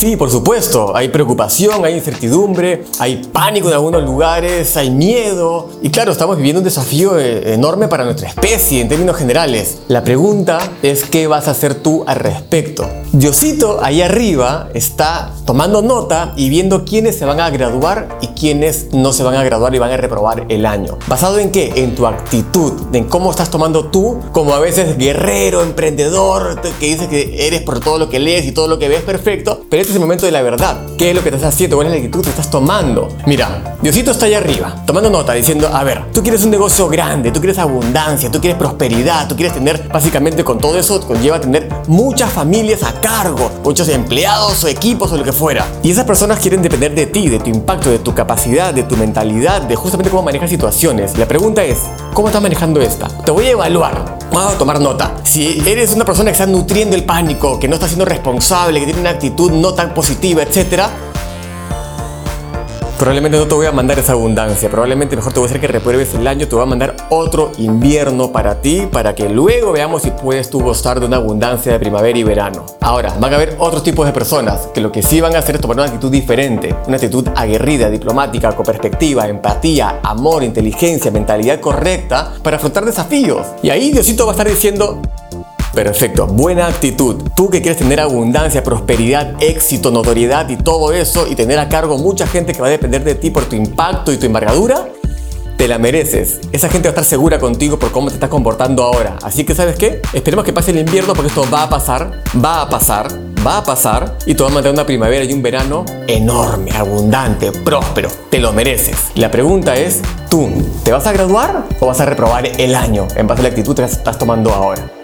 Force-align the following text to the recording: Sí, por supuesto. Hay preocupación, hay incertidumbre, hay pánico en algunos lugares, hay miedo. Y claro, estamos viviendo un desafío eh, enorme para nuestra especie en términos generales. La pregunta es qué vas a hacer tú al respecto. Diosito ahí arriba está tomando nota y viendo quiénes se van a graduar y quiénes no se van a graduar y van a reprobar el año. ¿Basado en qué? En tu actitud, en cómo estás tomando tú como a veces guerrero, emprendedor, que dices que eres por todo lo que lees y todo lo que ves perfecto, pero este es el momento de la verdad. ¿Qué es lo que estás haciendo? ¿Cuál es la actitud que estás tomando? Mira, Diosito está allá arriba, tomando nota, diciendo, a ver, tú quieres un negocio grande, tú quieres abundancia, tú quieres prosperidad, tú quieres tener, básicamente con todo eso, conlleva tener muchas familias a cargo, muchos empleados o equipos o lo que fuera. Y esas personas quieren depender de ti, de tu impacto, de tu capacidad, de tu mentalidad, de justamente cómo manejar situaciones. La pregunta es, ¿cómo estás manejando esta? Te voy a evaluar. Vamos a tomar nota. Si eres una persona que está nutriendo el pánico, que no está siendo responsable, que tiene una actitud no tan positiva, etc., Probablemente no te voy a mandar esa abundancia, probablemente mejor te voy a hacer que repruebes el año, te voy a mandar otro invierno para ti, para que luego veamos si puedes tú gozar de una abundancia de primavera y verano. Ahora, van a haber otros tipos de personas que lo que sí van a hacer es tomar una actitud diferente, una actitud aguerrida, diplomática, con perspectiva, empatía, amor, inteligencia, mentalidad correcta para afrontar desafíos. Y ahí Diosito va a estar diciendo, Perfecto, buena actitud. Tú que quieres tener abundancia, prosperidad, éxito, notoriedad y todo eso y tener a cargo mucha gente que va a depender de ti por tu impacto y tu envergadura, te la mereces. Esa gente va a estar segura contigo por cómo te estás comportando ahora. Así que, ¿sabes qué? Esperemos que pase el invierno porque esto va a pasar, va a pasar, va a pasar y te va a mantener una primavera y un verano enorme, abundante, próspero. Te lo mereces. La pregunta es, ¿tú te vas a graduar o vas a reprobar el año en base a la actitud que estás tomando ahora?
Sí, 0.00 0.16
por 0.16 0.30
supuesto. 0.30 0.96
Hay 0.96 1.10
preocupación, 1.10 1.84
hay 1.84 1.96
incertidumbre, 1.96 2.84
hay 2.98 3.22
pánico 3.30 3.68
en 3.68 3.74
algunos 3.74 4.02
lugares, 4.02 4.74
hay 4.78 4.90
miedo. 4.90 5.68
Y 5.82 5.90
claro, 5.90 6.10
estamos 6.10 6.38
viviendo 6.38 6.60
un 6.60 6.64
desafío 6.64 7.18
eh, 7.18 7.52
enorme 7.52 7.86
para 7.86 8.04
nuestra 8.04 8.26
especie 8.26 8.80
en 8.80 8.88
términos 8.88 9.14
generales. 9.16 9.80
La 9.88 10.02
pregunta 10.02 10.58
es 10.82 11.04
qué 11.04 11.26
vas 11.26 11.48
a 11.48 11.50
hacer 11.50 11.74
tú 11.74 12.02
al 12.06 12.16
respecto. 12.16 12.88
Diosito 13.12 13.80
ahí 13.82 14.00
arriba 14.00 14.70
está 14.72 15.34
tomando 15.44 15.82
nota 15.82 16.32
y 16.34 16.48
viendo 16.48 16.86
quiénes 16.86 17.18
se 17.18 17.26
van 17.26 17.38
a 17.38 17.50
graduar 17.50 18.20
y 18.22 18.28
quiénes 18.28 18.94
no 18.94 19.12
se 19.12 19.22
van 19.22 19.34
a 19.34 19.44
graduar 19.44 19.74
y 19.74 19.78
van 19.80 19.90
a 19.90 19.98
reprobar 19.98 20.46
el 20.48 20.64
año. 20.64 20.96
¿Basado 21.08 21.38
en 21.38 21.50
qué? 21.50 21.72
En 21.76 21.94
tu 21.94 22.06
actitud, 22.06 22.72
en 22.94 23.04
cómo 23.04 23.30
estás 23.30 23.50
tomando 23.50 23.90
tú 23.90 24.18
como 24.32 24.54
a 24.54 24.60
veces 24.60 24.96
guerrero, 24.96 25.62
emprendedor, 25.62 26.58
que 26.62 26.86
dices 26.86 27.08
que 27.08 27.46
eres 27.46 27.60
por 27.62 27.80
todo 27.80 27.98
lo 27.98 28.08
que 28.08 28.18
lees 28.18 28.46
y 28.46 28.52
todo 28.52 28.66
lo 28.66 28.78
que 28.78 28.88
ves 28.88 29.02
perfecto, 29.02 29.60
pero 29.68 29.89
este 29.90 29.98
es 29.98 30.02
el 30.02 30.06
momento 30.06 30.26
de 30.26 30.30
la 30.30 30.42
verdad. 30.42 30.86
¿Qué 30.96 31.10
es 31.10 31.16
lo 31.16 31.22
que 31.22 31.30
estás 31.30 31.52
haciendo? 31.52 31.74
¿Cuál 31.74 31.88
es 31.88 31.92
la 31.94 31.96
actitud 31.96 32.22
que 32.22 32.30
estás 32.30 32.48
tomando? 32.48 33.08
Mira, 33.26 33.76
Diosito 33.82 34.12
está 34.12 34.26
allá 34.26 34.38
arriba, 34.38 34.84
tomando 34.86 35.10
nota, 35.10 35.32
diciendo, 35.32 35.66
a 35.66 35.82
ver, 35.82 36.12
tú 36.12 36.22
quieres 36.22 36.44
un 36.44 36.50
negocio 36.50 36.88
grande, 36.88 37.32
tú 37.32 37.40
quieres 37.40 37.58
abundancia, 37.58 38.30
tú 38.30 38.40
quieres 38.40 38.56
prosperidad, 38.56 39.26
tú 39.26 39.34
quieres 39.34 39.52
tener, 39.52 39.88
básicamente 39.88 40.44
con 40.44 40.58
todo 40.58 40.78
eso, 40.78 41.00
conlleva 41.00 41.40
tener 41.40 41.68
muchas 41.88 42.30
familias 42.30 42.84
a 42.84 42.92
cargo, 43.00 43.50
muchos 43.64 43.88
empleados 43.88 44.62
o 44.62 44.68
equipos 44.68 45.10
o 45.10 45.16
lo 45.16 45.24
que 45.24 45.32
fuera. 45.32 45.66
Y 45.82 45.90
esas 45.90 46.04
personas 46.04 46.38
quieren 46.38 46.62
depender 46.62 46.94
de 46.94 47.06
ti, 47.06 47.28
de 47.28 47.40
tu 47.40 47.50
impacto, 47.50 47.90
de 47.90 47.98
tu 47.98 48.14
capacidad, 48.14 48.72
de 48.72 48.84
tu 48.84 48.96
mentalidad, 48.96 49.62
de 49.62 49.74
justamente 49.74 50.08
cómo 50.08 50.22
manejar 50.22 50.48
situaciones. 50.48 51.18
La 51.18 51.26
pregunta 51.26 51.64
es, 51.64 51.78
¿cómo 52.14 52.28
estás 52.28 52.42
manejando 52.42 52.80
esta? 52.80 53.08
Te 53.24 53.32
voy 53.32 53.46
a 53.46 53.50
evaluar. 53.50 54.19
Vamos 54.32 54.54
a 54.54 54.58
tomar 54.58 54.80
nota. 54.80 55.16
Si 55.24 55.60
eres 55.66 55.92
una 55.92 56.04
persona 56.04 56.30
que 56.30 56.32
está 56.32 56.46
nutriendo 56.46 56.94
el 56.94 57.04
pánico, 57.04 57.58
que 57.58 57.66
no 57.66 57.74
está 57.74 57.88
siendo 57.88 58.04
responsable, 58.04 58.78
que 58.78 58.86
tiene 58.86 59.00
una 59.00 59.10
actitud 59.10 59.50
no 59.50 59.74
tan 59.74 59.92
positiva, 59.92 60.42
etc., 60.42 61.09
Probablemente 63.00 63.38
no 63.38 63.48
te 63.48 63.54
voy 63.54 63.64
a 63.64 63.72
mandar 63.72 63.98
esa 63.98 64.12
abundancia, 64.12 64.68
probablemente 64.68 65.16
mejor 65.16 65.32
te 65.32 65.40
voy 65.40 65.46
a 65.46 65.48
hacer 65.48 65.58
que 65.58 65.68
repruebes 65.68 66.12
el 66.12 66.26
año, 66.26 66.46
te 66.46 66.54
voy 66.54 66.64
a 66.64 66.66
mandar 66.66 66.96
otro 67.08 67.50
invierno 67.56 68.30
para 68.30 68.60
ti, 68.60 68.86
para 68.92 69.14
que 69.14 69.30
luego 69.30 69.72
veamos 69.72 70.02
si 70.02 70.10
puedes 70.10 70.50
tú 70.50 70.60
gozar 70.60 71.00
de 71.00 71.06
una 71.06 71.16
abundancia 71.16 71.72
de 71.72 71.78
primavera 71.78 72.18
y 72.18 72.24
verano. 72.24 72.66
Ahora, 72.82 73.14
van 73.18 73.32
a 73.32 73.36
haber 73.36 73.56
otros 73.58 73.82
tipos 73.82 74.04
de 74.04 74.12
personas 74.12 74.68
que 74.74 74.82
lo 74.82 74.92
que 74.92 75.02
sí 75.02 75.18
van 75.18 75.34
a 75.34 75.38
hacer 75.38 75.54
es 75.54 75.62
tomar 75.62 75.78
una 75.78 75.86
actitud 75.86 76.12
diferente, 76.12 76.76
una 76.86 76.96
actitud 76.96 77.26
aguerrida, 77.34 77.88
diplomática, 77.88 78.54
con 78.54 78.66
perspectiva, 78.66 79.26
empatía, 79.26 80.00
amor, 80.02 80.42
inteligencia, 80.42 81.10
mentalidad 81.10 81.58
correcta 81.58 82.34
para 82.42 82.58
afrontar 82.58 82.84
desafíos. 82.84 83.46
Y 83.62 83.70
ahí 83.70 83.92
Diosito 83.92 84.26
va 84.26 84.32
a 84.32 84.34
estar 84.34 84.46
diciendo, 84.46 85.00
Perfecto, 85.74 86.26
buena 86.26 86.66
actitud. 86.66 87.22
Tú 87.36 87.48
que 87.48 87.62
quieres 87.62 87.78
tener 87.78 88.00
abundancia, 88.00 88.64
prosperidad, 88.64 89.40
éxito, 89.40 89.90
notoriedad 89.90 90.48
y 90.48 90.56
todo 90.56 90.92
eso 90.92 91.28
y 91.28 91.36
tener 91.36 91.58
a 91.60 91.68
cargo 91.68 91.96
mucha 91.96 92.26
gente 92.26 92.52
que 92.52 92.60
va 92.60 92.66
a 92.66 92.70
depender 92.70 93.04
de 93.04 93.14
ti 93.14 93.30
por 93.30 93.44
tu 93.44 93.54
impacto 93.54 94.12
y 94.12 94.16
tu 94.16 94.26
envergadura, 94.26 94.88
te 95.56 95.68
la 95.68 95.78
mereces. 95.78 96.40
Esa 96.50 96.68
gente 96.68 96.88
va 96.88 96.90
a 96.90 96.94
estar 96.94 97.04
segura 97.04 97.38
contigo 97.38 97.78
por 97.78 97.92
cómo 97.92 98.08
te 98.08 98.14
estás 98.14 98.30
comportando 98.30 98.82
ahora. 98.82 99.16
Así 99.22 99.44
que, 99.44 99.54
¿sabes 99.54 99.76
qué? 99.76 100.02
Esperemos 100.12 100.44
que 100.44 100.52
pase 100.52 100.72
el 100.72 100.78
invierno 100.78 101.12
porque 101.14 101.28
esto 101.28 101.46
va 101.52 101.64
a 101.64 101.68
pasar, 101.68 102.22
va 102.42 102.62
a 102.62 102.68
pasar, 102.68 103.08
va 103.46 103.58
a 103.58 103.64
pasar 103.64 104.16
y 104.26 104.34
te 104.34 104.42
va 104.42 104.48
a 104.48 104.52
mantener 104.52 104.74
una 104.74 104.86
primavera 104.86 105.24
y 105.24 105.32
un 105.32 105.42
verano 105.42 105.84
enorme, 106.08 106.72
abundante, 106.72 107.52
próspero. 107.52 108.08
Te 108.28 108.40
lo 108.40 108.52
mereces. 108.52 108.96
La 109.14 109.30
pregunta 109.30 109.76
es, 109.76 110.00
¿tú 110.28 110.50
te 110.82 110.90
vas 110.90 111.06
a 111.06 111.12
graduar 111.12 111.64
o 111.78 111.86
vas 111.86 112.00
a 112.00 112.06
reprobar 112.06 112.46
el 112.46 112.74
año 112.74 113.06
en 113.14 113.28
base 113.28 113.40
a 113.40 113.42
la 113.44 113.48
actitud 113.50 113.76
que 113.76 113.84
estás 113.84 114.18
tomando 114.18 114.52
ahora? 114.52 114.99